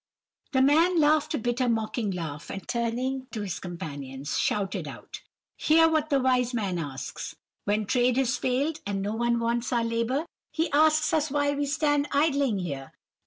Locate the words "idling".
12.13-12.57